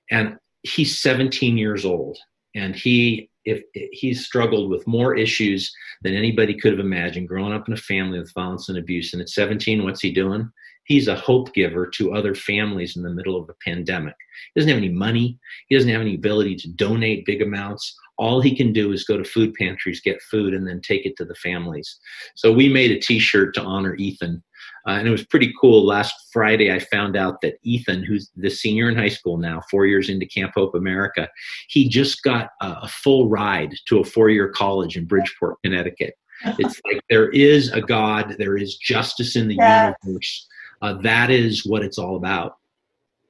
[0.09, 2.17] And he's 17 years old
[2.55, 3.61] and he if
[3.91, 8.17] he's struggled with more issues than anybody could have imagined growing up in a family
[8.17, 10.49] with violence and abuse and at 17 what's he doing
[10.85, 14.15] he's a hope giver to other families in the middle of a pandemic
[14.53, 18.41] he doesn't have any money he doesn't have any ability to donate big amounts all
[18.41, 21.25] he can do is go to food pantries get food and then take it to
[21.25, 21.99] the families
[22.35, 24.41] so we made a t-shirt to honor ethan
[24.87, 25.85] uh, and it was pretty cool.
[25.85, 29.85] Last Friday, I found out that Ethan, who's the senior in high school now, four
[29.85, 31.29] years into Camp Hope America,
[31.69, 36.15] he just got a, a full ride to a four year college in Bridgeport, Connecticut.
[36.59, 39.95] It's like there is a God, there is justice in the yes.
[40.03, 40.47] universe.
[40.83, 42.57] Uh, that is what it's all about.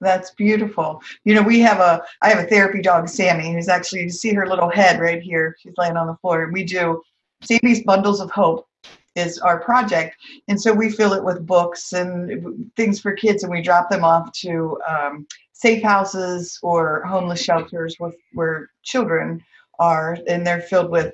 [0.02, 1.02] That's beautiful.
[1.24, 4.34] You know, we have a I have a therapy dog, Sammy, who's actually you see
[4.34, 5.56] her little head right here.
[5.60, 6.50] She's laying on the floor.
[6.52, 7.02] We do
[7.42, 8.68] Sammy's bundles of hope
[9.16, 10.16] is our project.
[10.48, 14.04] And so we fill it with books and things for kids, and we drop them
[14.04, 19.44] off to um, safe houses or homeless shelters with, where children
[19.78, 21.14] are, and they're filled with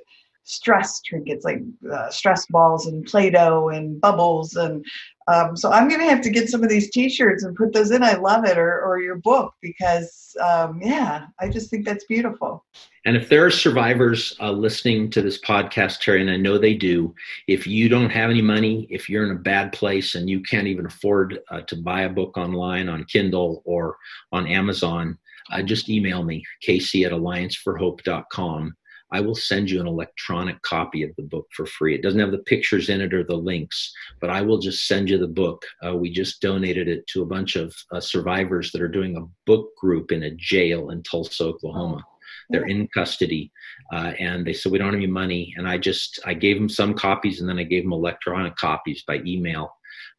[0.50, 1.60] stress trinkets like
[1.92, 4.84] uh, stress balls and play-doh and bubbles and
[5.28, 7.90] um, so i'm going to have to get some of these t-shirts and put those
[7.92, 12.04] in i love it or, or your book because um, yeah i just think that's
[12.06, 12.64] beautiful
[13.06, 16.74] And if there are survivors uh, listening to this podcast, Terry, and I know they
[16.74, 17.14] do,
[17.46, 20.66] if you don't have any money, if you're in a bad place and you can't
[20.66, 23.96] even afford uh, to buy a book online on Kindle or
[24.32, 25.16] on Amazon,
[25.50, 28.76] uh, just email me, casey at allianceforhope.com.
[29.12, 31.94] I will send you an electronic copy of the book for free.
[31.94, 35.10] It doesn't have the pictures in it or the links, but I will just send
[35.10, 35.64] you the book.
[35.84, 39.26] Uh, we just donated it to a bunch of uh, survivors that are doing a
[39.46, 42.04] book group in a jail in Tulsa, Oklahoma.
[42.50, 43.52] They're in custody,
[43.92, 45.54] uh, and they said we don't have any money.
[45.56, 49.04] And I just I gave them some copies, and then I gave them electronic copies
[49.06, 49.72] by email.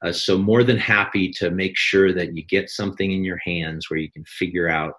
[0.04, 3.90] Uh, so more than happy to make sure that you get something in your hands
[3.90, 4.96] where you can figure out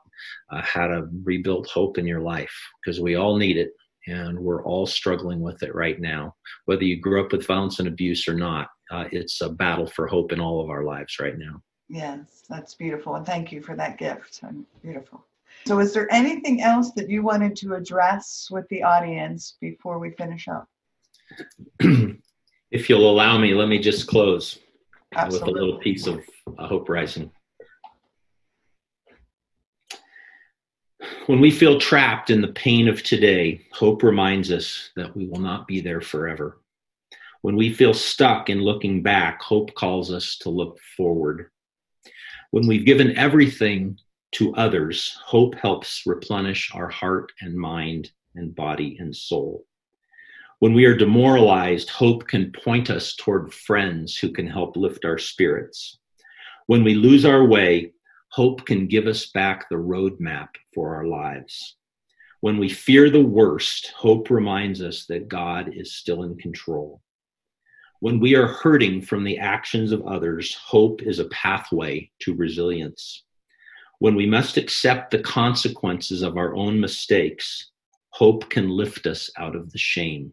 [0.51, 3.73] uh, how to rebuild hope in your life because we all need it
[4.07, 6.35] and we're all struggling with it right now.
[6.65, 10.07] Whether you grew up with violence and abuse or not, uh, it's a battle for
[10.07, 11.63] hope in all of our lives right now.
[11.89, 13.15] Yes, that's beautiful.
[13.17, 14.43] And thank you for that gift.
[14.83, 15.25] Beautiful.
[15.67, 20.11] So, is there anything else that you wanted to address with the audience before we
[20.13, 20.67] finish up?
[22.71, 24.59] if you'll allow me, let me just close
[25.15, 25.53] Absolutely.
[25.53, 26.25] with a little piece of
[26.59, 27.31] uh, Hope Rising.
[31.33, 35.41] When we feel trapped in the pain of today, hope reminds us that we will
[35.41, 36.61] not be there forever.
[37.41, 41.51] When we feel stuck in looking back, hope calls us to look forward.
[42.51, 43.99] When we've given everything
[44.33, 49.65] to others, hope helps replenish our heart and mind and body and soul.
[50.59, 55.17] When we are demoralized, hope can point us toward friends who can help lift our
[55.17, 55.97] spirits.
[56.67, 57.95] When we lose our way,
[58.33, 61.77] hope can give us back the roadmap for our lives.
[62.41, 67.03] When we fear the worst, hope reminds us that God is still in control.
[68.01, 73.23] When we are hurting from the actions of others, hope is a pathway to resilience.
[73.99, 77.71] When we must accept the consequences of our own mistakes,
[78.09, 80.33] hope can lift us out of the shame.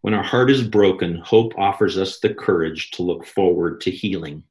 [0.00, 4.42] When our heart is broken, hope offers us the courage to look forward to healing.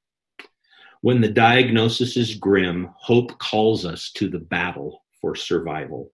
[1.02, 6.14] When the diagnosis is grim, hope calls us to the battle for survival.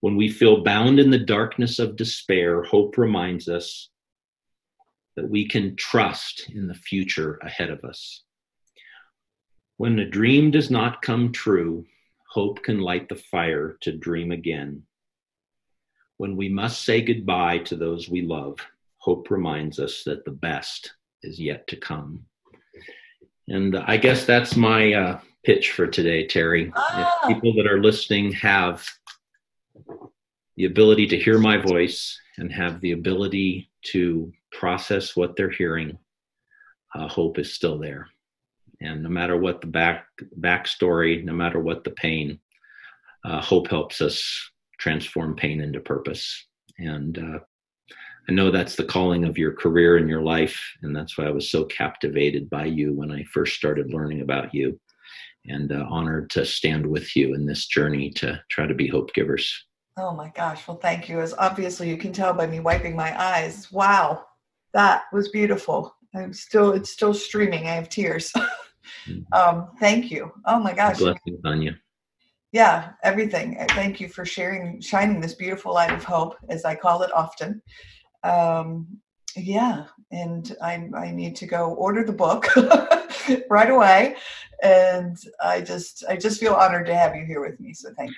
[0.00, 3.88] When we feel bound in the darkness of despair, hope reminds us
[5.14, 8.24] that we can trust in the future ahead of us.
[9.76, 11.86] When a dream does not come true,
[12.28, 14.82] hope can light the fire to dream again.
[16.16, 18.58] When we must say goodbye to those we love,
[18.98, 22.26] hope reminds us that the best is yet to come.
[23.50, 26.72] And I guess that's my uh, pitch for today, Terry.
[26.76, 27.18] Ah.
[27.24, 28.86] If people that are listening have
[30.56, 35.98] the ability to hear my voice and have the ability to process what they're hearing,
[36.94, 38.08] uh, hope is still there.
[38.80, 40.06] And no matter what the back
[40.38, 42.38] backstory, no matter what the pain,
[43.24, 46.46] uh, hope helps us transform pain into purpose.
[46.78, 47.38] And uh,
[48.28, 51.30] I know that's the calling of your career and your life, and that's why I
[51.30, 54.78] was so captivated by you when I first started learning about you,
[55.46, 59.12] and uh, honored to stand with you in this journey to try to be hope
[59.14, 59.66] givers.
[59.96, 60.66] Oh my gosh!
[60.68, 61.20] Well, thank you.
[61.20, 63.70] As obviously you can tell by me wiping my eyes.
[63.72, 64.26] Wow,
[64.74, 65.94] that was beautiful.
[66.14, 67.66] I'm still it's still streaming.
[67.66, 68.32] I have tears.
[69.08, 69.32] Mm-hmm.
[69.32, 70.32] um, thank you.
[70.46, 70.98] Oh my gosh.
[70.98, 71.74] Blessings on you.
[72.52, 73.56] Yeah, everything.
[73.70, 77.62] Thank you for sharing, shining this beautiful light of hope, as I call it often.
[78.22, 78.86] Um,
[79.36, 82.46] yeah, and I, I need to go order the book
[83.50, 84.16] right away,
[84.62, 87.72] and I just I just feel honored to have you here with me.
[87.72, 88.16] So thank you.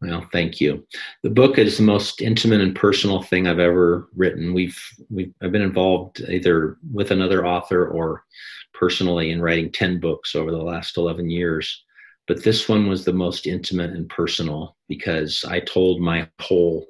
[0.00, 0.86] Well, thank you.
[1.24, 4.54] The book is the most intimate and personal thing I've ever written.
[4.54, 4.78] We've
[5.10, 8.24] we've I've been involved either with another author or
[8.74, 11.84] personally in writing 10 books over the last 11 years.
[12.28, 16.86] But this one was the most intimate and personal because I told my whole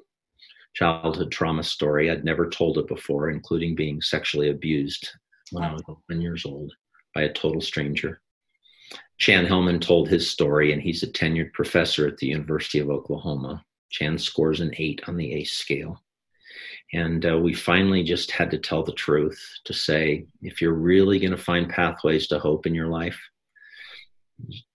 [0.79, 2.09] childhood trauma story.
[2.09, 5.09] I'd never told it before, including being sexually abused
[5.51, 6.71] when I was 11 years old
[7.13, 8.21] by a total stranger.
[9.17, 13.61] Chan Hellman told his story, and he's a tenured professor at the University of Oklahoma.
[13.91, 16.01] Chan scores an eight on the ACE scale.
[16.93, 21.19] And uh, we finally just had to tell the truth to say, if you're really
[21.19, 23.19] going to find pathways to hope in your life,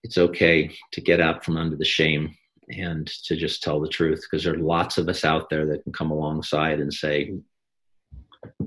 [0.03, 2.35] it's okay to get out from under the shame
[2.69, 5.83] and to just tell the truth because there are lots of us out there that
[5.83, 7.33] can come alongside and say,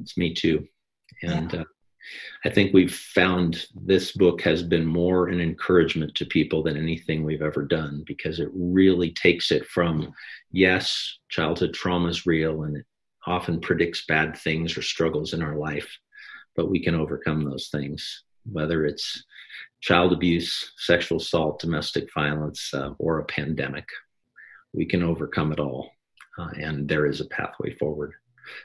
[0.00, 0.66] it's me too.
[1.22, 1.60] And yeah.
[1.60, 1.64] uh,
[2.44, 7.24] I think we've found this book has been more an encouragement to people than anything
[7.24, 10.12] we've ever done because it really takes it from,
[10.50, 12.86] yes, childhood trauma is real and it
[13.26, 15.88] often predicts bad things or struggles in our life,
[16.56, 19.24] but we can overcome those things, whether it's
[19.80, 23.86] child abuse, sexual assault, domestic violence, uh, or a pandemic.
[24.74, 25.90] we can overcome it all.
[26.38, 28.12] Uh, and there is a pathway forward.